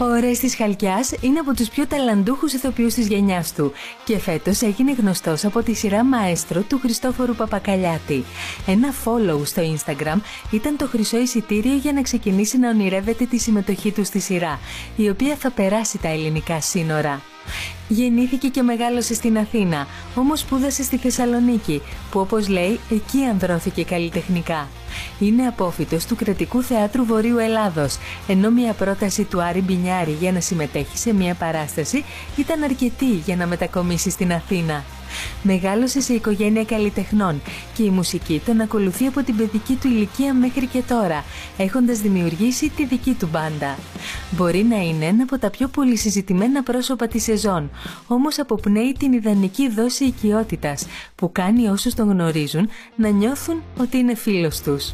[0.00, 3.72] Ο Ορέστης Χαλκιάς είναι από τους πιο ταλαντούχους ηθοποιούς της γενιάς του
[4.04, 8.24] και φέτος έγινε γνωστός από τη σειρά Μαέστρο του Χριστόφορου Παπακαλιάτη.
[8.66, 10.20] Ένα follow στο Instagram
[10.50, 14.58] ήταν το χρυσό εισιτήριο για να ξεκινήσει να ονειρεύεται τη συμμετοχή του στη σειρά,
[14.96, 17.22] η οποία θα περάσει τα ελληνικά σύνορα.
[17.88, 24.68] Γεννήθηκε και μεγάλωσε στην Αθήνα, όμως σπούδασε στη Θεσσαλονίκη, που όπως λέει εκεί ανδρώθηκε καλλιτεχνικά.
[25.18, 27.96] Είναι απόφυτος του Κρατικού Θεάτρου Βορείου Ελλάδος,
[28.28, 32.04] ενώ μια πρόταση του Άρη Μπινιάρη για να συμμετέχει σε μια παράσταση
[32.36, 34.84] ήταν αρκετή για να μετακομίσει στην Αθήνα.
[35.42, 37.40] Μεγάλωσες σε οικογένεια καλλιτεχνών
[37.74, 41.24] και η μουσική τον ακολουθεί από την παιδική του ηλικία μέχρι και τώρα,
[41.56, 43.76] έχοντας δημιουργήσει τη δική του μπάντα.
[44.30, 47.70] Μπορεί να είναι ένα από τα πιο πολυσυζητημένα πρόσωπα της σεζόν,
[48.06, 54.14] όμως αποπνέει την ιδανική δόση οικειότητας που κάνει όσους τον γνωρίζουν να νιώθουν ότι είναι
[54.14, 54.92] φίλος τους.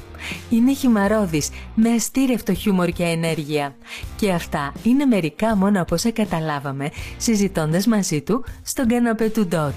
[0.50, 3.77] Είναι χυμαρόδης, με αστήρευτο χιούμορ και ενέργεια.
[4.16, 9.72] Και αυτά είναι μερικά μόνο από όσα καταλάβαμε συζητώντας μαζί του στον καναπέ του Ντότ.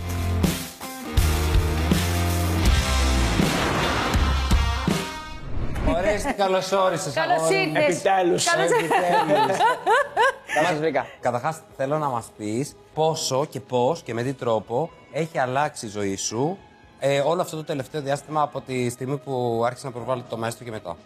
[6.37, 7.13] Καλώς όρισες.
[7.13, 7.83] Καλώς ήρθες.
[7.83, 8.43] Επιτέλους.
[8.43, 9.57] Καλώς Επιτέλους.
[10.55, 11.05] Καλά σας βρήκα.
[11.19, 15.89] Καταρχάς, θέλω να μας πεις πόσο και πώς και με τι τρόπο έχει αλλάξει η
[15.89, 16.57] ζωή σου
[16.99, 20.65] ε, όλο αυτό το τελευταίο διάστημα από τη στιγμή που άρχισε να προβάλλει το μαέστρο
[20.65, 20.97] και μετά.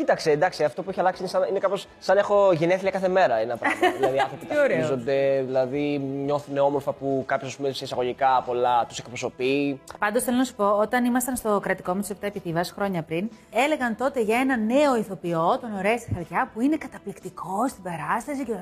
[0.00, 3.08] Κοίταξε, εντάξει, αυτό που έχει αλλάξει είναι, σαν, είναι κάπως σαν να έχω γενέθλια κάθε
[3.08, 3.78] μέρα ένα πράγμα.
[3.98, 4.68] δηλαδή, άνθρωποι Τι ωραίο.
[4.78, 9.80] ταυτίζονται, δηλαδή νιώθουν όμορφα που κάποιος, σε εισαγωγικά πολλά τους εκπροσωπεί.
[9.98, 13.30] Πάντως θέλω να σου πω, όταν ήμασταν στο κρατικό με του 7 επιθύβα χρόνια πριν,
[13.54, 18.44] έλεγαν τότε για ένα νέο ηθοποιό, τον Ορέστη Χαλκιά, που είναι καταπληκτικό στην παράσταση.
[18.44, 18.52] Και,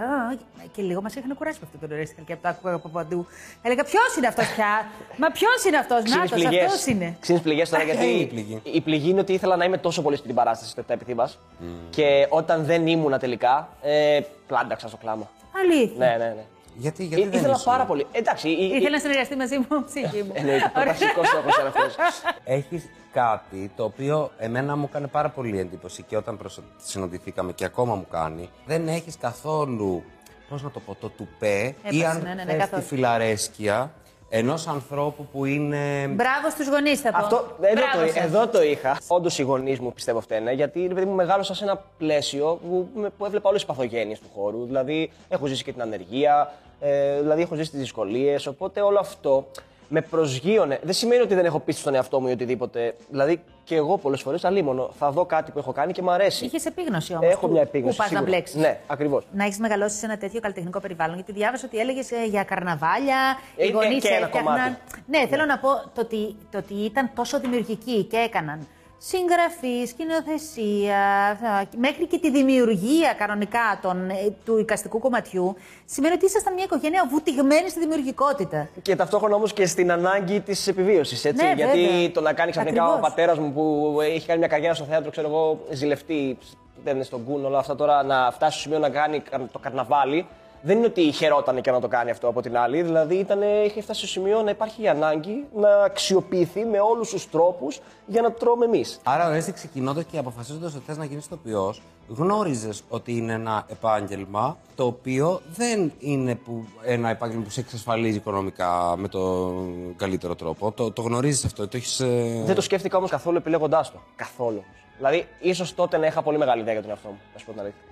[0.73, 3.27] και λίγο μας είχαν κουράσει με αυτό τον Ορέστη Χαλκιά που το άκουγα από παντού.
[3.62, 4.86] Έλεγα ποιος είναι αυτός πια;
[5.17, 6.64] Μα ποιος είναι αυτός, Ξύνεις Νάτος, πληγές.
[6.64, 7.17] αυτός είναι.
[7.20, 9.78] Ξύνεις πληγές τώρα Ποια γιατί είναι η πληγή; η πληγή είναι ότι ήθελα να είμαι
[9.78, 10.83] τόσο πολύ στην παράσταση στο
[11.29, 15.31] 7 επιθύβας και όταν δεν ήμουνα τελικά, ε, πλάνταξα στο κλάμα.
[15.65, 15.97] Αλήθεια.
[16.07, 16.45] Ναι, ναι, ναι.
[16.77, 18.07] Γιατί, γιατί Ε, δεν ήθελα ήσουν; πάρα πολύ.
[18.13, 20.33] Εντάξει, η- η- Ήθελε να συνεργαστεί μαζί μου, ψυχή μου.
[20.35, 20.92] Εννοείται, το Ωραία.
[20.92, 21.95] βασικό στόχος ήταν αυτός.
[22.45, 27.64] Έχεις κάτι το οποίο εμένα μου έκανε πάρα πολύ εντύπωση και όταν προσω- συναντηθήκαμε και
[27.64, 28.48] ακόμα μου κάνει.
[28.67, 30.02] Δεν έχεις καθόλου,
[30.48, 32.83] πώς να το πω, το τουπέ ή Έπασε, αν ναι, ναι, ναι, θες, καθόλου.
[32.83, 33.92] τη φιλαρέσκεια
[34.28, 36.06] ενός ανθρώπου που είναι...
[36.08, 37.16] Μπράβο στους γονείς, θα πω.
[37.18, 38.24] Αυτό, εδώ, Μπράβο το, σας.
[38.24, 38.98] εδώ το είχα.
[39.06, 42.89] Όντως οι γονείς μου πιστεύω φταίνε, γιατί ρε παιδί μου μεγάλωσα σε ένα πλαίσιο που,
[43.18, 44.64] που έβλεπα όλες τις παθογένειες του χώρου.
[44.64, 48.46] Δηλαδή, έχω ζήσει και την ανεργία, ε, δηλαδή έχω ζήσει τις δυσκολίες.
[48.46, 49.46] Οπότε όλο αυτό
[49.89, 50.79] με προσγείωνε.
[50.83, 52.95] Δεν σημαίνει ότι δεν έχω πίστη στον εαυτό μου ή οτιδήποτε.
[53.11, 56.45] Δηλαδή, και εγώ πολλές φορές αλίμονο θα δω κάτι που έχω κάνει και μου αρέσει.
[56.45, 57.31] Είχες επίγνωση όμως.
[57.33, 57.97] Έχω μια επίγνωση.
[57.97, 58.37] Πού πας να σίγουρα.
[58.37, 58.61] μπλέξεις.
[58.61, 59.27] Ναι, ακριβώς.
[59.33, 61.15] Να έχεις μεγαλώσει σε ένα τέτοιο καλλιτεχνικό περιβάλλον.
[61.15, 64.77] Γιατί διάβασα ότι έλεγες για καρναβάλια, Ε, οι ε, γονείς και ένα κομμάτι.
[65.07, 68.67] Ναι, θέλω να πω το ότι, το ότι ήταν τόσο δημιουργικοί και έκαναν
[68.98, 71.01] συγγραφή, σκηνοθεσία,
[71.31, 74.14] α, μέχρι και τη δημιουργία κανονικά των, ε,
[74.45, 78.69] του οικαστικού κομματιού, σημαίνει ότι ήσασταν μια οικογένεια βουτυγμένη στη δημιουργικότητα.
[78.83, 81.25] Και ταυτόχρονα όμως και στην ανάγκη της επιβίωσης.
[81.25, 82.11] Ναι, γιατί βέβαια.
[82.11, 82.98] το να κάνεις ξαφνικά Ακριβώς.
[82.98, 86.39] ο πατέρας μου που έχει κάνει μια καριέρα στο θέατρο, ξέρω εγώ, ζηλευτή,
[86.85, 89.23] δεν είναι στον κούν όλα αυτά τώρα, να φτάσει στο σημείο να κάνει
[89.53, 90.27] το καρναβάλι.
[90.63, 92.83] Δεν είναι ότι χαιρόταν και να το κάνει αυτό από την άλλη.
[92.83, 97.30] Δηλαδή ήταν, είχε φτάσει στο σημείο να υπάρχει η ανάγκη να αξιοποιηθεί με όλους τους
[97.30, 99.01] τρόπους για να τρώμε εμείς.
[99.05, 101.74] Άρα, ορίστε ξεκινώντας και αποφασίζοντας ότι θες να γίνεις ηθοποιό,
[102.08, 108.17] γνώριζες ότι είναι ένα επάγγελμα το οποίο δεν είναι που, ένα επάγγελμα που σε εξασφαλίζει
[108.17, 110.73] οικονομικά με τον καλύτερο τρόπο.
[110.73, 111.96] Το, το γνωρίζεις αυτό, το έχεις.
[112.45, 113.98] Δεν το σκέφτηκα όμως καθόλου επιλέγοντάς το.
[114.17, 114.64] Καθόλου.
[114.96, 117.19] Δηλαδή, ίσως τότε να είχα πολύ μεγάλη ιδέα για τον εαυτό μου.
[117.33, 117.88] Να σου πω την αλήθεια.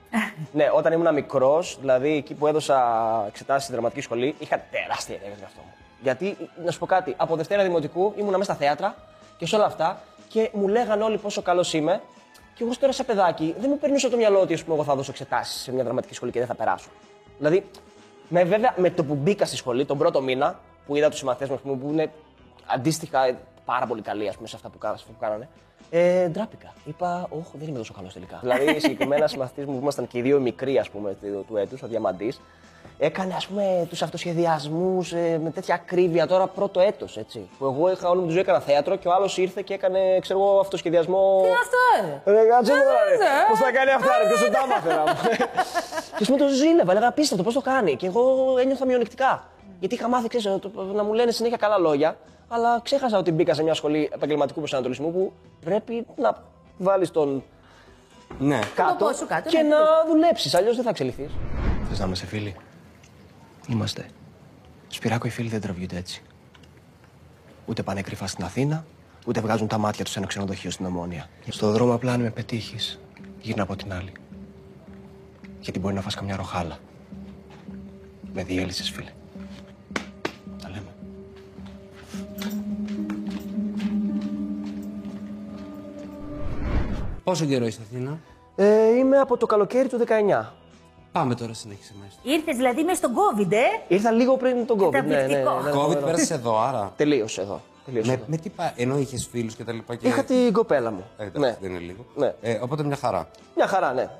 [0.53, 5.29] Ναι, όταν ήμουν μικρός, δηλαδή εκεί που έδωσα εξετάσεις στη δραματική σχολή, είχα τεράστια ιδέα
[5.29, 5.75] για τον εαυτό μου.
[6.01, 8.95] Γιατί, να σου πω κάτι, από Δευτέρα Δημοτικού ήμουνα μέσα στα θέατρα
[9.37, 12.01] και σε όλα αυτά και μου λέγανε όλοι πόσο καλός είμαι.
[12.55, 14.95] Και εγώ τώρα, σαν παιδάκι, δεν μου περνούσε το μυαλό ότι ας πούμε, εγώ θα
[14.95, 16.89] δώσω εξετάσεις σε μια δραματική σχολή και δεν θα περάσω.
[17.39, 17.65] Δηλαδή,
[18.29, 21.49] με, βέβαια, με το που μπήκα στη σχολή, τον πρώτο μήνα, που είδα τους συμμαθές
[21.49, 22.13] μου, ας πούμε, που είναι
[22.67, 25.49] αντίστοιχα ε, πάρα πολύ καλοί ας πούμε, σε αυτά που, κα- σε αυτά που κάνανε,
[25.91, 26.73] ε, ντράπηκα.
[26.85, 28.39] Είπα, Όχι, δεν είμαι τόσο καλός τελικά.
[28.43, 31.83] δηλαδή, συγκεκριμένα συμμαθητής μου που ήμασταν και οι δύο μικροί ας πούμε, του, του έτους,
[31.83, 32.41] ο Διαμαντής,
[32.99, 37.17] έκανε ας πούμε τους αυτοσχεδιασμούς ε, με τέτοια ακρίβεια τώρα πρώτο έτος.
[37.17, 37.49] Έτσι.
[37.59, 40.19] Που εγώ είχα όλη μου τη ζωή έκανα θέατρο και ο άλλος ήρθε και έκανε
[40.21, 41.41] ξέρω εγώ, αυτοσχεδιασμό.
[41.43, 43.15] Τι είναι αυτό, ε; Ρε, κάτσε τώρα, ρε.
[43.15, 43.19] ε.
[43.51, 45.37] Πώς θα κάνει αυτά, ρε, ποιος το τα έμαθε να μου.
[46.17, 47.97] Και ας πούμε το ζήλευα, έλεγα απίστευτο, πώς το κάνει.
[47.97, 49.45] Και εγώ ένιωθα μειονεκτικά.
[49.81, 52.17] Γιατί είχα μάθει, ξέρεις, το- να μου λένε συνέχεια καλά λόγια,
[52.49, 56.43] αλλά ξέχασα ότι μπήκα σε μια σχολή επαγγελματικού προσανατολισμού που πρέπει να
[56.79, 57.43] βάλεις τον
[58.39, 58.59] Ναι.
[58.75, 59.77] κάτω, πόσο κάτω, και ναι, να
[60.09, 61.31] δουλέψεις, αλλιώς δεν θα εξελιχθείς.
[61.89, 62.57] Θες να είμαστε φίλοι;
[63.69, 64.07] Είμαστε.
[64.89, 66.23] Σπυράκο οι φίλοι δεν τραβιούνται έτσι.
[67.67, 68.85] Ούτε πάνε κρυφά στην Αθήνα,
[69.27, 71.29] ούτε βγάζουν τα μάτια τους σε ένα ξενοδοχείο στην Ομόνια.
[71.49, 73.01] Στο δρόμο απλά αν με πετύχεις,
[73.41, 74.13] γύρνα από την άλλη.
[75.61, 76.79] Γιατί μπορεί να φας καμιά ροχάλα.
[78.33, 79.11] Με διέλυσες, φίλε.
[87.27, 88.19] Πόσο καιρό είσαι Αθήνα;
[88.57, 89.99] Ε, είμαι από το καλοκαίρι του
[90.41, 90.45] 19.
[91.13, 92.17] Πάμε τώρα, συνέχισε μέσα.
[92.23, 93.95] Ήρθες δηλαδή μέσα στον COVID, ε!
[93.95, 94.91] Ήρθα λίγο πριν τον COVID.
[94.91, 95.61] Ναι, ναι, ναι, Καταπληκτικό.
[95.63, 96.05] ναι, COVID φοβερό.
[96.07, 96.93] πέρασε εδώ, άρα.
[96.97, 97.61] Τελείωσε εδώ.
[97.87, 98.25] Τελείωσε Με, εδώ.
[98.27, 98.73] με τι πα...
[98.77, 99.95] Ενώ είχες φίλους και τα λοιπά.
[99.95, 100.09] Και...
[100.09, 101.05] Είχα την κοπέλα μου.
[101.19, 101.57] Ε, εντάξει, ναι.
[101.61, 102.05] δεν είναι λίγο.
[102.15, 102.35] Ναι.
[102.41, 103.29] Ε, οπότε μια χαρά.
[103.57, 104.11] Μια χαρά, ναι.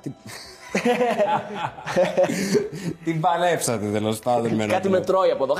[3.03, 4.53] Την παλέψατε τέλος πάντων.
[4.53, 5.11] με ένα Κάτι με τρόπο.
[5.11, 5.55] τρώει από εδώ.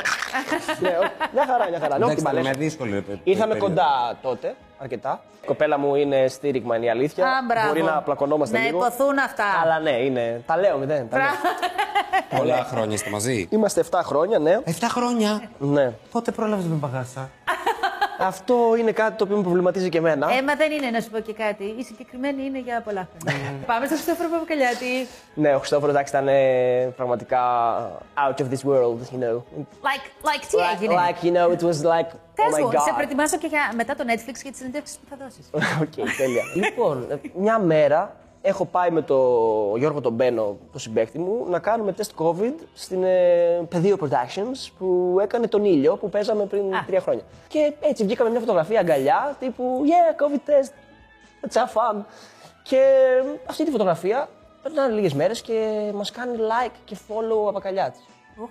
[0.79, 1.97] ναι, ο- μια χαρά, μια χαρά.
[1.97, 2.49] Ναι, όχι την Εντάξει, ήταν παλέψα.
[2.49, 3.73] μια δύσκολη ε, πε- Ήρθαμε περίοδο.
[3.75, 5.21] κοντά τότε, αρκετά.
[5.43, 7.25] Η κοπέλα μου είναι στήριγμα, είναι η αλήθεια.
[7.25, 7.67] Α, μπράβο.
[7.67, 8.77] Μπορεί να πλακωνόμαστε Να λίγο.
[8.77, 9.43] υποθούν αυτά.
[9.63, 10.41] Αλλά ναι, είναι.
[10.45, 11.09] Τα λέω, μηδέν.
[11.09, 12.39] Τα λέω.
[12.39, 13.47] Πολλά χρόνια είστε μαζί.
[13.51, 14.59] Είμαστε 7 χρόνια, ναι.
[14.65, 15.41] 7 χρόνια.
[15.57, 15.91] ναι.
[16.11, 17.29] Πότε πρόλαβες με παγάσα.
[18.19, 20.33] Αυτό είναι κάτι το οποίο με προβληματίζει και εμένα.
[20.33, 21.63] Ε, μα δεν είναι να σου πω και κάτι.
[21.63, 23.53] Η συγκεκριμένη είναι για πολλά χρόνια.
[23.65, 25.07] Πάμε στο Χριστόφορο Παπακαλιάτη.
[25.33, 27.41] Ναι, ο Χριστόφορος εντάξει ήταν ε, πραγματικά
[28.27, 29.35] out of this world, you know.
[29.87, 32.69] Like, like τι Like, έγινε; like, you know, it was like, oh Πες my μου,
[32.71, 32.93] σε god.
[32.95, 35.49] προετοιμάσω και για, μετά το Netflix και τις συνεντεύξεις που θα δώσεις.
[35.83, 36.43] Οκ, τέλεια.
[36.55, 38.15] λοιπόν, ε, μια μέρα
[38.47, 43.03] έχω πάει με τον Γιώργο τον Μπένο, τον συμπαίκτη μου, να κάνουμε τεστ COVID στην
[43.03, 46.83] ε, Πεδίο Productions που έκανε τον ήλιο που παίζαμε πριν Α.
[46.87, 47.23] τρία χρόνια.
[47.47, 50.69] Και έτσι βγήκαμε μια φωτογραφία αγκαλιά τύπου Yeah, COVID test.
[51.41, 51.95] Let's have fun.
[52.63, 52.81] Και
[53.49, 54.29] αυτή τη φωτογραφία
[54.63, 57.99] περνάνε λίγες μέρες και μας κάνει like και follow ο Απακαλιάτη.
[58.41, 58.49] Ουχ.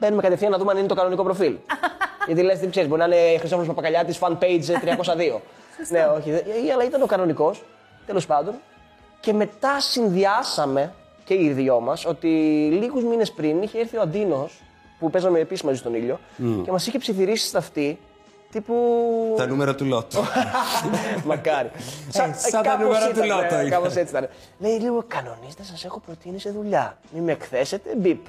[0.00, 1.56] Μπαίνουμε κατευθείαν να δούμε αν είναι το κανονικό προφίλ.
[2.26, 4.64] Γιατί λες, δεν ξέρεις, μπορεί να είναι Χρυσόφωνος Παπακαλιάτης, fan page
[5.36, 5.40] 302.
[5.88, 7.64] ναι, όχι, δεν- ε, αλλά ήταν ο κανονικός,
[8.08, 8.54] τέλος πάντων.
[9.20, 10.92] Και μετά συνδυάσαμε
[11.24, 12.28] και οι δυο μας ότι
[12.80, 14.60] λίγους μήνες πριν είχε έρθει ο Αντίνος,
[14.98, 16.18] που παίζαμε επίσης μαζί στον ήλιο,
[16.64, 17.98] και μας είχε ψιθυρίσει στα αυτή.
[18.50, 18.74] Τύπου.
[19.36, 20.18] Τα νούμερα του Λότου.
[21.28, 21.70] Μακάρι.
[21.74, 23.70] Ε, σαν τα κάπως νούμερα του ήταν, Λότο ναι, ήταν.
[23.70, 24.28] Κάπως έτσι ήταν.
[24.58, 26.98] Λέει λίγο, κανονίστε, σας έχω προτείνει σε δουλειά.
[27.14, 28.26] Μην με εκθέσετε, μπιπ.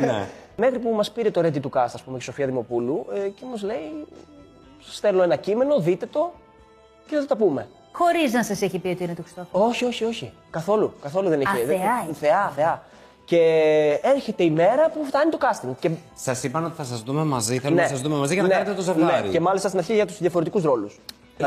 [0.00, 0.26] ναι.
[0.56, 3.44] Μέχρι που μας πήρε το ready to cast, ας πούμε, η Σοφία Δημοπούλου ε, και
[3.50, 4.06] μας λέει:
[4.80, 6.32] Στέλνω ένα κείμενο, δείτε το
[7.06, 7.68] και θα τα πούμε.
[7.98, 9.64] Χωρίς να σας έχει πει ότι είναι του Χριστόφορου.
[9.64, 10.32] Όχι, όχι, όχι.
[10.50, 10.92] Καθόλου.
[11.02, 11.50] Καθόλου δεν είχε.
[11.50, 12.14] Α, δεν- θεά είναι.
[12.20, 12.82] θεά, θεά.
[13.24, 13.38] Και
[14.02, 15.74] έρχεται η μέρα που φτάνει το casting.
[15.80, 15.90] Και...
[16.14, 17.58] Σας είπαν ότι θα σας δούμε μαζί.
[17.58, 19.26] Θέλουμε να σας δούμε μαζί για να κάνετε το ζευγάρι.
[19.26, 19.32] Ναι.
[19.32, 21.00] Και μάλιστα στην αρχή για τους διαφορετικούς ρόλους.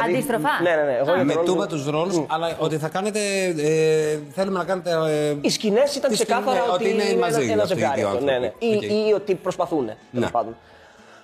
[0.05, 0.49] Αντίστροφα.
[0.63, 0.91] Ναι, ναι, ναι.
[0.97, 3.19] Εγώ για Με το ρόλο τούμπα του- του ρόλου, αλλά ότι θα κάνετε.
[3.57, 4.91] Ε, θέλουμε να κάνετε.
[5.07, 7.77] Ε, Οι σκηνές ήταν τις ξεκάθαρα σκηνές, ότι, ότι είναι μαζί ένα, ένα αυτοί οι
[7.77, 7.99] ζευγάρι.
[7.99, 8.35] δύο αυτό, Ναι, ναι.
[8.45, 8.65] άνθρωποι.
[8.65, 8.83] Ή, Οκ.
[9.09, 9.85] ή ότι προσπαθούν.
[9.85, 10.29] τέλος Ναι.
[10.31, 10.55] πάντων.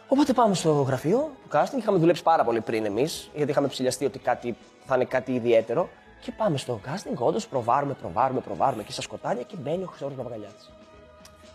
[0.07, 1.77] Οπότε πάμε στο γραφείο του casting.
[1.79, 5.89] Είχαμε δουλέψει πάρα πολύ πριν εμείς, γιατί είχαμε ψυλλιαστεί ότι κάτι, θα είναι κάτι ιδιαίτερο.
[6.19, 10.15] Και πάμε στο casting, όντως προβάρουμε, προβάρουμε, προβάρουμε εκεί στα σκοτάδια και μπαίνει ο Χρυσόρος
[10.15, 10.69] Παπαγαλιάτης.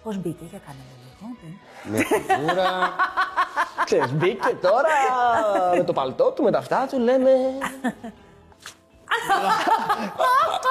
[0.02, 1.36] Πώς μπήκε, για κάνε με λίγο.
[1.84, 2.68] με φιγούρα.
[3.84, 4.88] Ξέρεις, μπήκε τώρα
[5.76, 7.30] με το παλτό του, με τα αυτά του, λέμε...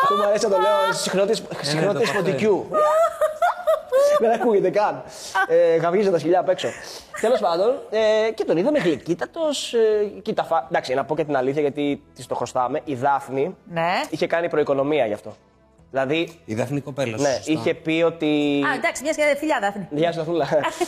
[0.08, 2.70] Του μου αρέσει να το λέω συχνότητες, συχνότητες το φωτικιού.
[4.20, 5.04] Δεν ακούγεται καν.
[5.48, 6.68] Ε, γαυγίζουν τα σκυλιά απ' έξω.
[7.22, 9.74] Τέλος πάντων, ε, και τον είδαμε γλυκύτατος.
[9.74, 10.68] Ε, κοίτα, φα...
[10.70, 12.82] εντάξει, να πω και την αλήθεια γιατί της το χρωστάμε.
[12.86, 13.92] Η Δάφνη Ναι.
[14.10, 15.36] είχε κάνει προοικονομία γι' αυτό.
[15.92, 17.18] Δηλαδή, Η Δάφνη κοπέλα.
[17.18, 17.52] σου, ναι, σωστά.
[17.52, 18.64] είχε πει ότι.
[18.70, 19.88] Α, εντάξει, μιας και φιλιά, Δάφνη.
[19.92, 20.48] Γεια σου, Δαφνούλα.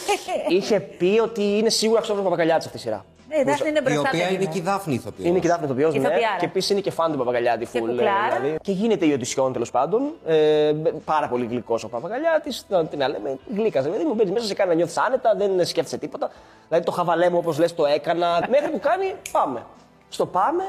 [0.58, 3.06] είχε πει ότι είναι σίγουρα Χρυσόφωνο Παπακαλιάτης αυτή η σειρά.
[3.32, 4.02] Ναι, η Δάφνη είναι Η μπροστά.
[4.02, 4.52] οποία παιδί είναι μου.
[4.52, 5.28] και η Δάφνη ηθοποιός.
[5.28, 5.82] Είναι και η Δάφνη το ναι.
[5.82, 6.38] Ηθοποιάρα.
[6.40, 7.66] Και επίσης είναι και φαν του Παπαγαλιάτη.
[7.66, 8.36] Και full, ε, κουκλάρα.
[8.40, 8.58] δηλαδή.
[8.62, 10.02] Και γίνεται η οντισιόν τέλος πάντων.
[10.26, 10.74] Ε,
[11.06, 12.66] πάρα πολύ γλυκός ο Παπαγαλιάτης.
[12.90, 13.88] Τι να λέμε, γλύκαζε.
[13.90, 16.30] Δηλαδή μου μπαίνει μέσα, σε κάνει να νιώθεις άνετα, δεν σκέφτεσαι τίποτα.
[16.68, 18.48] Δηλαδή το χαβαλέ μου όπως λες το έκανα.
[18.50, 19.64] Μέχρι που κάνει, πάμε.
[20.10, 20.64] Στο πάμε,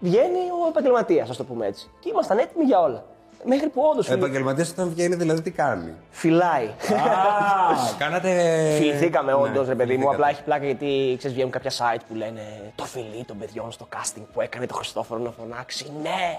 [0.00, 1.90] βγαίνει ο επαγγελματίας, ας το πούμε έτσι.
[2.00, 3.04] Και ήμασταν έτοιμοι για όλα.
[3.44, 6.66] Μέχρι που όντως Ο επαγγελματίας όταν βγαίνει, δηλαδή τι κάνει; φυλάει.
[6.66, 8.30] Α, κάνατε.
[8.78, 10.08] Φιληθήκαμε όντως, ρε παιδί μου.
[10.08, 10.14] φιληθήκατε.
[10.14, 13.88] Απλά έχει πλάκα γιατί ξέρεις, βγαίνουν κάποια site που λένε το φιλί των παιδιών στο
[13.96, 15.92] casting που έκανε το Χριστόφορο να φωνάξει.
[16.02, 16.38] Ναι!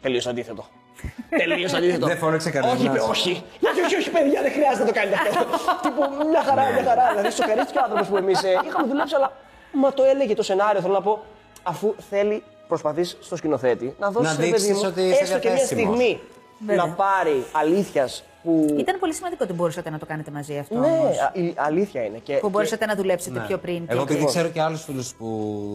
[0.00, 0.64] Τελείως αντίθετο.
[1.42, 2.06] Τελείως αντίθετο.
[2.06, 2.76] Δεν φώναξε κανένας.
[2.76, 3.42] Όχι, είπε, όχι.
[3.60, 5.44] Γιατί όχι, όχι, παιδιά, δεν χρειάζεται να το κάνετε αυτό.
[5.82, 7.08] Τύπου μια χαρά, μια χαρά.
[7.10, 9.32] Δηλαδή, σοκαρίστηκε ο άνθρωπος που εμείς είχαμε δουλέψει, αλλά
[9.72, 10.80] μα το έλεγε το σενάριο.
[10.80, 11.22] Θέλω να πω,
[11.62, 15.94] αφού θέλει, προσπαθείς στο σκηνοθέτη να δώσεις δείξεις ότι είσαι έστω και μια διαθέσιμος.
[15.94, 16.20] στιγμή
[16.66, 16.84] Βέβαια.
[16.86, 18.66] να πάρει αλήθειας που.
[18.78, 20.78] Ήταν πολύ σημαντικό ότι μπορούσατε να το κάνετε μαζί αυτό.
[20.78, 21.18] Ναι, όμως.
[21.18, 22.18] α- η αλήθεια είναι.
[22.18, 23.46] Και, Που και- μπορούσατε να δουλέψετε Ναι.
[23.46, 23.76] πιο πριν.
[23.76, 24.26] Εγώ πιο επειδή πριν.
[24.28, 25.26] ξέρω και άλλους φίλους που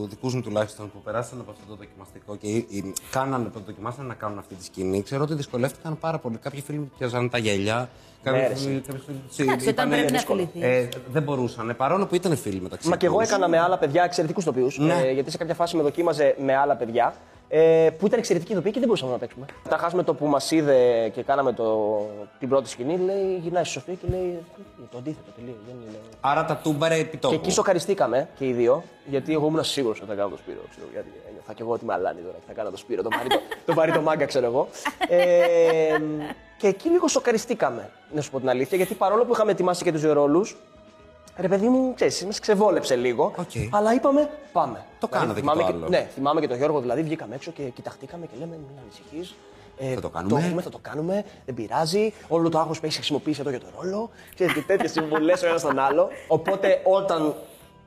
[0.10, 4.06] δικούς μου τουλάχιστον που περάσαν από αυτό το δοκιμαστικό και ή- ή κάνανε το δοκιμάσαν
[4.06, 6.38] να κάνουν αυτή τη σκηνή, ξέρω ότι δυσκολεύτηκαν πάρα πολύ.
[6.38, 7.90] Κάποιοι φίλοι μου πιάζαν τα γυαλιά.
[8.24, 10.42] Κάποιοι Ναι, ρε, φίλοι, κάποιοι φίλοι τους Εντάξει, όταν είπανε- πρέπει να δύσκολο.
[10.42, 10.96] ασχοληθείς.
[10.96, 13.28] Ε, δεν μπορούσαν, παρόλο που ήταν φίλοι μεταξύ Μα και εγώ τους.
[13.28, 14.68] έκανα με άλλα παιδιά εξαιρετικούς τοπίου.
[14.78, 14.94] Ναι.
[14.94, 17.14] Ε, γιατί σε κάποια φάση με δοκίμαζε με άλλα παιδιά
[17.50, 19.46] ε, που ήταν εξαιρετικοί ηθοποιοί και δεν μπορούσαμε να παίξουμε.
[19.70, 21.98] Τα χάσουμε το που μας είδε και κάναμε το,
[22.40, 24.40] την πρώτη σκηνή, λέει, γυρνάει στη Σοφία και λέει
[24.92, 25.56] το αντίθετο τελείω.
[25.68, 25.98] Δεν είναι.
[26.22, 27.34] Άρα τα τούμπαρε επί τόπου.
[27.36, 30.60] Και εκεί σοκαριστήκαμε και οι δύο, γιατί εγώ ήμουν σίγουρος ότι θα κάνω το Σπύρο.
[30.70, 33.02] Ξέρω, γιατί ένιωθα και εγώ ότι μαλάνι τώρα και θα κάνω το Σπύρο.
[33.04, 34.68] Το πάρει το, το, πάρει το μάγκα, ξέρω εγώ.
[35.08, 35.98] Ε,
[36.58, 39.92] Και εκεί λίγο σοκαριστήκαμε, να σου πω την αλήθεια, γιατί παρόλο που είχαμε ετοιμάσει και
[39.92, 40.46] τους δύο ρόλους,
[41.38, 43.34] ρε παιδί μου, ξέρεις, μας ξεβόλεψε λίγο.
[43.38, 43.46] Οκ.
[43.72, 44.86] Αλλά είπαμε, πάμε.
[45.00, 45.88] Το κάνατε και θυμάμαι το άλλο.
[45.90, 49.36] Ναι, θυμάμαι και τον Γιώργο, δηλαδή βγήκαμε έξω και κοιταχτήκαμε και λέμε, μην ανησυχείς.
[49.80, 50.40] Ε, Θα το κάνουμε.
[50.46, 52.14] έχουμε, θα το κάνουμε, δεν πειράζει.
[52.28, 54.10] Όλο το άγχος που έχεις χρησιμοποιήσει εδώ για το ρόλο.
[54.36, 56.10] Ξέρεις, και τέτοιες συμβουλές ο ένας τον άλλο.
[56.28, 57.36] Οπότε όταν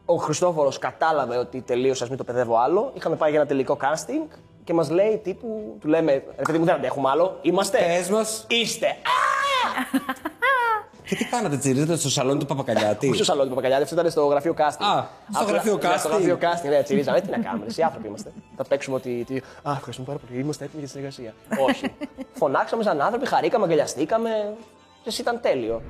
[0.04, 3.78] ο Χριστόφορος κατάλαβε ότι τελείωσες, α μην το παιδεύω άλλο, είχαμε πάει για ένα τελικό
[3.80, 7.38] casting και μας λέει τύπου, του λέμε, ρε παιδί μου, δεν αντέχουμε άλλο.
[7.42, 7.78] Είμαστε.
[7.78, 8.46] Πες μας.
[8.48, 8.86] Είστε.
[11.10, 14.10] Και τι κάνατε, τσιρίζετε στο σαλόνι του Παπακαλιάτη; Όχι στο σαλόνι του Παπακαλιάτη, αυτό ήταν
[14.10, 14.62] στο γραφείο casting.
[14.62, 16.12] Α, στο Απλά- γραφείο ναι, Στο casting.
[16.12, 17.20] γραφείο casting, ναι, τσιρίζαμε.
[17.20, 18.32] Τι να κάνουμε, εσύ άνθρωποι είμαστε.
[18.56, 19.24] Θα παίξουμε ότι.
[19.26, 21.34] τι- Α, ευχαριστούμε πάρα πολύ, είμαστε έτοιμοι για τη συνεργασία.
[21.68, 21.94] Όχι.
[22.40, 24.30] Φωνάξαμε σαν άνθρωποι, χαρήκαμε, αγκαλιαστήκαμε.
[25.02, 25.82] Και εσύ ήταν τέλειο.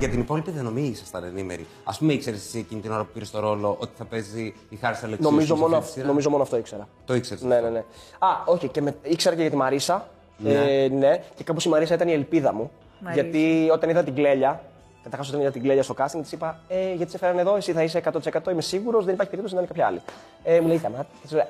[0.00, 1.66] Για την υπόλοιπη διανομή ήσασταν ενήμεροι.
[1.84, 4.76] Α πούμε, ήξερες εσύ εκείνη την ώρα που πήρες το ρόλο ότι θα παίζει η
[4.76, 5.30] Χάρη Αλεξίου.
[5.30, 6.88] Νομίζω στην μόνο, αυτή τη σειρά; νομίζω μόνο αυτό ήξερα.
[7.04, 7.42] Το ήξερες.
[7.42, 7.78] Ναι, ναι, ναι.
[8.18, 10.08] Α, όχι, και με, ήξερα και για τη Μαρίσα.
[10.36, 10.52] Ναι.
[10.52, 12.70] Ε, ναι, και κάπως η Μαρίσα ήταν η ελπίδα μου.
[13.00, 13.22] Μαρίσα.
[13.22, 14.62] Γιατί όταν είδα την κλέλια,
[15.02, 17.72] καταρχά όταν είδα την κλέλια στο casting, της είπα: ε, Γιατί σε φέρανε εδώ, εσύ
[17.72, 18.02] θα είσαι
[18.44, 20.00] 100%, είμαι σίγουρος, δεν υπάρχει περίπτωση να είναι κάποια άλλη.
[20.44, 21.06] Ε, μου λέει: Σταμάτα.
[21.22, 21.46] Της λέω,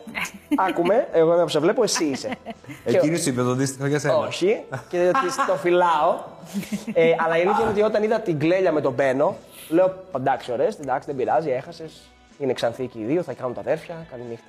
[0.69, 2.37] Άκουμε, εγώ είμαι που σε βλέπω, εσύ είσαι.
[2.85, 4.17] Εκείνη σου είπε το αντίστοιχο για σένα.
[4.17, 6.19] Όχι, και της το φυλάω.
[6.93, 9.37] ε, αλλά η αλήθεια είναι ότι όταν είδα την κλέλια με τον Μπένο,
[9.69, 12.01] λέω: Εντάξει, ωραίες, εντάξει, δεν πειράζει, έχασες.
[12.39, 14.47] Είναι ξανθοί και οι δύο, θα κάνουν τα αδέρφια, καλή νύχτα.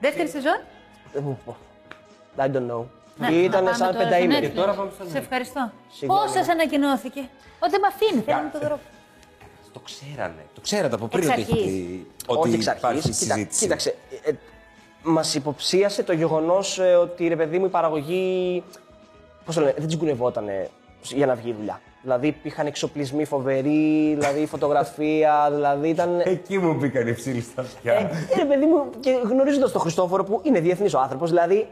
[0.00, 0.60] Δεύτερη σεζόν;
[1.12, 1.56] Δεν μου πω.
[2.36, 2.84] I don't know.
[3.20, 4.44] Ναι, Ήταν να πάμε σαν τώρα πενταήμερη.
[4.46, 4.56] στο Netflix.
[4.56, 5.70] Τώρα πάμε στο Σε ευχαριστώ.
[5.90, 6.20] Συγγνώμη.
[6.22, 7.20] Πώς σας ανακοινώθηκε;
[7.58, 8.78] Ότι δεν με αφήνει, θέλω να το δω.
[9.72, 10.44] Το ξέρανε.
[10.54, 11.64] Το ξέρατε από πριν Εξ ότι, αρχής.
[11.66, 13.18] έχει- ότι Όχι εξ υπάρχει αρχής.
[13.18, 13.60] Κοίτα, συζήτηση.
[13.62, 13.94] κοίταξε.
[14.24, 14.30] Ε,
[15.02, 18.62] Μας υποψίασε το γεγονός ότι ρε παιδί μου η παραγωγή.
[19.44, 20.44] Πώς το λένε, δεν τσιγκουνευόταν
[21.02, 21.80] για να βγει η δουλειά.
[22.02, 26.20] Δηλαδή υπήρχαν εξοπλισμοί φοβεροί, δηλαδή φωτογραφία, δηλαδή ήταν.
[26.24, 27.92] Εκεί μου μπήκαν οι ψήλοι στα αυτιά.
[27.92, 31.66] Ε, ρε παιδί μου, και γνωρίζοντας τον Χριστόφορο που είναι διεθνής ο άνθρωπος, δηλαδή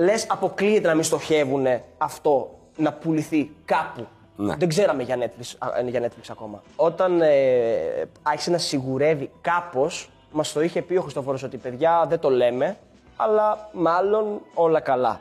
[0.00, 1.66] λες αποκλείεται να μην στοχεύουν
[1.98, 4.06] αυτό να πουληθεί κάπου.
[4.36, 4.54] Ναι.
[4.58, 6.62] Δεν ξέραμε για Netflix, α, για Netflix ακόμα.
[6.76, 7.28] Όταν ε,
[8.22, 12.76] άρχισε να σιγουρεύει κάπως, μας το είχε πει ο Χριστόφορο ότι παιδιά δεν το λέμε,
[13.16, 15.20] αλλά μάλλον όλα καλά.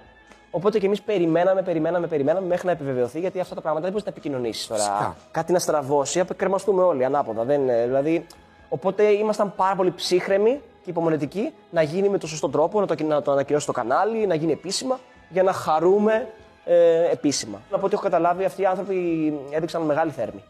[0.52, 4.06] Οπότε και εμείς περιμέναμε, περιμέναμε, περιμέναμε μέχρι να επιβεβαιωθεί, γιατί αυτά τα πράγματα δεν μπορείς
[4.08, 4.82] να τα επικοινωνήσεις τώρα.
[4.82, 5.16] Φυσικά.
[5.32, 7.44] Κάτι να στραβώσει, απεκρεμαστούμε όλοι ανάποδα.
[7.44, 8.26] Δεν, ε, δηλαδή,
[8.70, 13.04] οπότε ήμασταν πάρα πολύ ψύχρεμοι και υπομονετικοί να γίνει με τον σωστό τρόπο, να το,
[13.04, 16.28] να το ανακοινώσει το κανάλι, να γίνει επίσημα, για να χαρούμε
[16.66, 17.62] ε, επίσημα.
[17.72, 20.44] Από ό,τι έχω καταλάβει, αυτοί οι άνθρωποι έδειξαν μεγάλη θέρμη.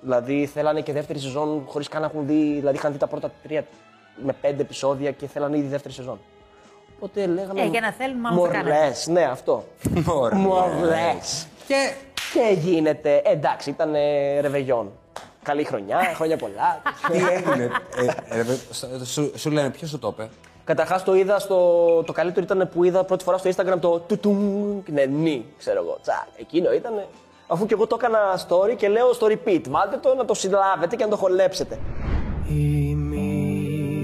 [0.00, 3.30] Δηλαδή, θέλανε και δεύτερη σεζόν χωρίς καν να έχουν δει, δηλαδή είχαν δει τα πρώτα
[3.42, 3.64] τρία
[4.24, 6.20] με πέντε επεισόδια και θέλανε ήδη δεύτερη σεζόν.
[6.96, 7.60] Οπότε λέγαμε.
[7.60, 8.74] Ε, για να θέλουμε, άμα θα κάναμε.
[8.74, 9.64] Μορλές, ναι, αυτό.
[10.06, 10.38] Μωρές.
[10.38, 11.46] Μορλές.
[11.66, 11.92] Και
[12.32, 14.92] Και γίνεται, εντάξει, ήταν ε, ρεβεγιόν.
[15.42, 16.82] Καλή χρονιά, χρόνια πολλά.
[17.10, 17.70] τι έγινε.
[18.30, 20.28] ε, ε, σου- σου, σου λένε, ποιος σου το είπε;
[20.64, 21.56] Καταρχάς το είδα στο.
[22.06, 24.82] Το καλύτερο ήταν που είδα πρώτη φορά στο Instagram το τουτουμ.
[24.92, 25.98] Ναι, νι, ξέρω εγώ.
[26.02, 26.26] Τσακ.
[26.36, 26.92] Εκείνο ήταν.
[27.46, 28.18] Αφού και εγώ το έκανα
[28.48, 29.60] story και λέω στο repeat.
[29.68, 31.78] Βάλτε το να το συλλάβετε και να το χολέψετε.
[32.48, 34.00] Η μοίρα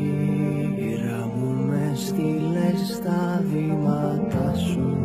[1.35, 4.97] μου με στείλε στα βήματα σου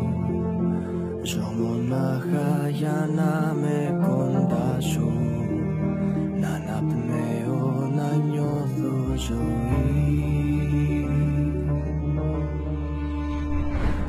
[1.24, 5.12] Ζω μονάχα για να με κοντά σου
[9.15, 9.72] ζωή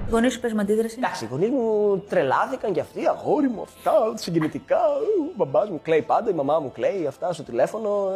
[0.06, 0.94] Οι γονεί σου παίζουν αντίδραση.
[0.98, 4.76] Εντάξει, οι γονεί μου τρελάθηκαν κι αυτοί, αγόρι μου, αυτά, συγκινητικά.
[4.76, 8.10] Ο μπαμπά μου κλαίει πάντα, η μαμά μου κλαίει, αυτά στο τηλέφωνο.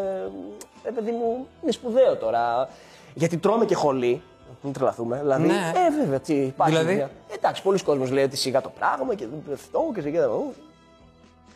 [0.84, 2.68] Ε, ε, παιδί μου, είναι σπουδαίο τώρα.
[3.14, 4.22] Γιατί τρώμε και χολή.
[4.62, 5.18] Μην τρελαθούμε.
[5.20, 5.72] Δηλαδή, Ναι.
[5.86, 6.76] ε, βέβαια, τι υπάρχει.
[6.76, 6.94] Δηλαδή?
[6.94, 10.22] μια- Ε, εντάξει, πολλοί κόσμοι λέει ότι σιγά το πράγμα και δεν αυτό και σιγά
[10.26, 10.52] το.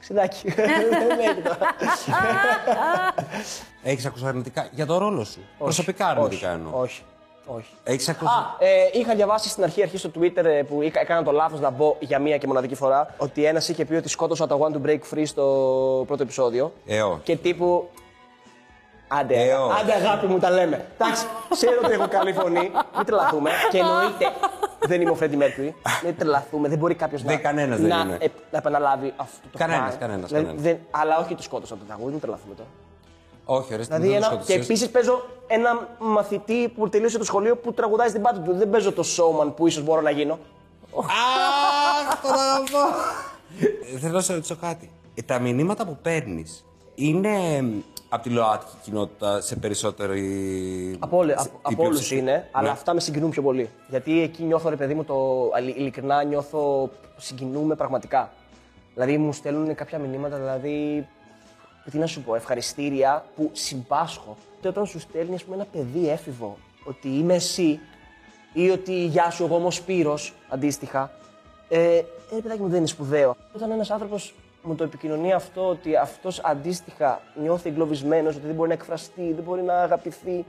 [0.02, 0.48] Ξιδάκι.
[0.50, 0.66] Δεν
[1.28, 1.74] έχεις τώρα.
[3.82, 5.40] Έχει ακούσει αρνητικά; Για το ρόλο σου.
[5.58, 6.80] Προσωπικά αρνητικά όχι, εννοώ.
[6.80, 7.02] Όχι.
[7.46, 7.68] Όχι.
[7.84, 8.32] Έχεις ακούσει.
[8.34, 11.60] Α, ε, είχα διαβάσει στην αρχή, αρχή στο Twitter ε, που είχα- έκανα το λάθος
[11.60, 14.76] να μπω για μία και μοναδική φορά ότι ένας είχε πει ότι σκότωσα το One
[14.76, 15.42] to Break Free στο
[16.06, 16.72] πρώτο επεισόδιο.
[16.86, 17.20] Ε, όχι.
[17.22, 17.88] Και τύπου.
[19.08, 19.80] Άντε, Ε, όχι.
[19.80, 20.84] άντε, αγάπη μου, τα λέμε.
[20.98, 22.70] Εντάξει, ξέρω ότι έχω καλή φωνή.
[22.96, 23.50] Μην τρελαθούμε.
[23.70, 24.32] Και εννοείται
[24.86, 25.74] δεν είμαι ο Φρέντι Μέρκουρι.
[26.04, 26.68] Μην τρελαθούμε.
[26.68, 28.16] Δεν μπορεί κάποιος να, Δεν, κανένας δεν να, είναι.
[28.20, 29.98] ε, να επαναλάβει αυτό το Κανένας, πράγμα.
[30.06, 30.62] κανένας, Δηλαδή, κανένας.
[30.66, 32.68] δεν- αλλά όχι το σκότωσα το τραγούδι, μην τρελαθούμε τώρα.
[33.44, 38.08] Όχι, ωραία, Δηλαδή, ένα, και επίσης παίζω ένα μαθητή που τελείωσε το σχολείο που τραγουδάει
[38.08, 38.54] στην πάτη του.
[38.54, 40.38] Δεν παίζω το showman που ίσως μπορώ να γίνω.
[40.96, 42.78] Αχ, το αγαπώ.
[43.94, 44.90] Ε, Θέλω να σε ρωτήσω κάτι.
[45.14, 47.64] Ε, Τα μηνύματα που παίρνεις είναι
[48.08, 50.96] από τη ΛΟΑΤΚΙ κοινότητα σε περισσότερη.
[50.98, 52.18] Από, όλε- σε- από, η από όλους πλειοψηφία.
[52.18, 52.72] είναι, αλλά Ναι.
[52.72, 53.70] αυτά με συγκινούν πιο πολύ.
[53.88, 58.32] Γιατί εκεί νιώθω, ρε παιδί μου, το αλη- ειλικρινά νιώθω, συγκινούμε πραγματικά.
[58.94, 61.06] Δηλαδή μου στέλνουν κάποια μηνύματα, δηλαδή,
[61.90, 64.36] τι να σου πω, ευχαριστήρια που συμπάσχω.
[64.60, 67.80] Και όταν σου στέλνει, ας πούμε, ένα παιδί έφηβο, ότι είμαι εσύ
[68.52, 71.10] ή ότι γεια σου, εγώ είμαι ο Σπύρος, αντίστοιχα,
[71.68, 72.04] ε, ε,
[72.42, 73.36] παιδάκι μου δεν είναι σπουδαίο.
[73.56, 78.68] Όταν ένας άνθρωπος μου το επικοινωνεί αυτό, ότι αυτός αντίστοιχα νιώθει εγκλωβισμένος, ότι δεν μπορεί
[78.68, 80.44] να εκφραστεί, δεν μπορεί να αγαπηθεί,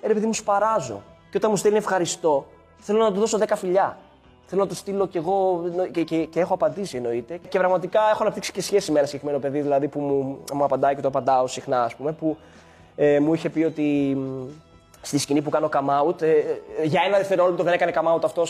[0.00, 1.02] ε, ρε παιδί μου σπαράζω.
[1.30, 2.46] Και όταν μου στέλνει ευχαριστώ,
[2.78, 3.98] θέλω να του δώσω 10 φιλιά.
[4.46, 7.40] Θέλω να του στείλω κι εγώ εννο- και, και, και έχω απαντήσει εννοείται.
[7.48, 10.94] Και πραγματικά έχω αναπτύξει και σχέση με ένα συγκεκριμένο παιδί, δηλαδή που μου, μου απαντάει
[10.94, 12.36] και το απαντάω συχνά, ας πούμε, που
[12.96, 14.46] ε, μου είχε πει ότι μ,
[15.04, 16.36] στη σκηνή που κάνω come out, ε, ε,
[16.84, 18.44] για ένα δευτερόλεπτο δεν έκανε come out αυτό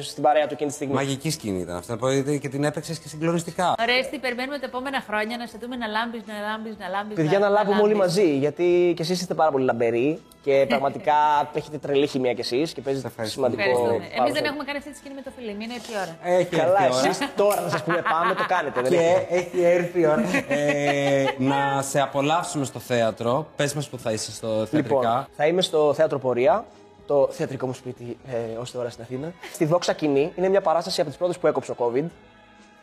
[0.00, 0.94] στην παρέα του εκείνη τη στιγμή.
[0.94, 1.92] Μαγική σκηνή ήταν αυτή.
[1.92, 3.74] Οπότε και την έπαιξες και συγκλονιστικά.
[3.80, 7.14] Ωραία, τι περιμένουμε τα επόμενα χρόνια να σε δούμε να λάμπεις, να λάμπεις, να λάμπεις.
[7.16, 11.14] Παιδιά, να λάβουμε όλοι μαζί, γιατί και εσείς είστε πάρα πολύ λαμπεροί και πραγματικά
[11.54, 13.48] έχετε τρελή χημία κι εσείς και παίζετε ευχαριστούμε.
[13.48, 13.70] σημαντικό.
[13.70, 14.04] Ευχαριστούμε.
[14.04, 14.32] Εμείς ρόλο.
[14.32, 15.50] δεν έχουμε κάνει αυτή τη σκηνή με το φίλο.
[15.50, 16.36] Είναι έτσι η ώρα.
[16.38, 17.08] Έχει Καλά, έρθει η ώρα.
[17.08, 18.80] εσείς τώρα να σας πούμε πάμε, το κάνετε.
[18.82, 19.26] Δεν Και έχετε.
[19.38, 20.22] έχει έρθει η ώρα.
[20.48, 23.46] ε, να σε απολαύσουμε στο θέατρο.
[23.56, 24.80] Πες μας που θα είσαι στο θεατρικά.
[24.94, 26.64] Λοιπόν, θα είμαι στο θέατρο Πορεία,
[27.06, 29.32] το θεατρικό μου σπίτι ε, ως τώρα στην Αθήνα.
[29.52, 32.04] Στη Δόξα Κοινή είναι μια παράσταση από τις πρώτες που έκοψε ο COVID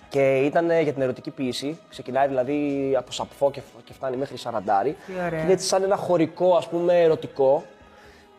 [0.09, 1.79] και ήταν ε, για την ερωτική ποίηση.
[1.89, 4.95] Ξεκινάει δηλαδή από σαπφό και, και φτάνει μέχρι σαραντάρι.
[5.05, 5.29] Τι ωραία.
[5.29, 7.63] Και είναι έτσι σαν ένα χωρικό, ας πούμε, ερωτικό.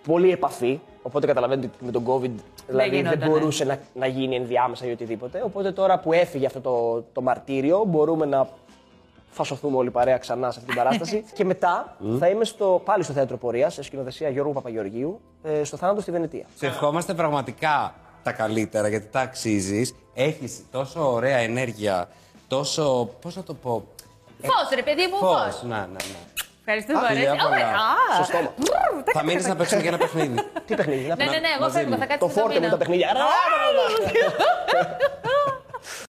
[0.06, 0.80] Πολύ επαφή.
[1.02, 2.30] Οπότε καταλαβαίνετε ότι με τον COVID
[2.66, 3.26] δηλαδή δεν, γινότανε.
[3.26, 5.42] μπορούσε να, να γίνει ενδιάμεσα ή οτιδήποτε.
[5.44, 8.48] Οπότε τώρα που έφυγε αυτό το, το μαρτύριο, μπορούμε να
[9.32, 11.24] φασωθούμε όλοι παρέα ξανά σε αυτή την παράσταση.
[11.36, 15.76] και μετά θα είμαι στο, πάλι στο θέατρο πορείας, σε σκηνοθεσία Γιώργου Παπαγεωργίου, ε, στο
[15.76, 16.44] θάνατο στη Βενετία.
[16.56, 19.94] Σε ευχόμαστε πραγματικά τα καλύτερα γιατί τα αξίζεις.
[20.14, 22.08] Έχεις τόσο ωραία ενέργεια,
[22.48, 23.10] τόσο.
[23.20, 23.84] Πώς να το πω.
[24.42, 25.42] Φως, ρε παιδί μου, Φως.
[25.42, 25.62] φως.
[25.62, 25.96] Ναι, ναι, ναι.
[26.64, 27.40] Ευχαριστούμε Φιλιά πολύ.
[27.42, 27.54] πολλά.
[27.54, 27.66] Ωραία.
[27.68, 28.52] Α, Στο στόμα.
[29.12, 30.34] Θα μείνεις να παίξουμε και ένα παιχνίδι.
[30.66, 31.98] Τι παιχνίδι, να Ναι, ναι, ναι, εγώ Μαζί φεύγω, μου.
[31.98, 32.70] θα κάτσω Το στο φόρτε με μήνα.
[32.72, 33.08] τα παιχνίδια.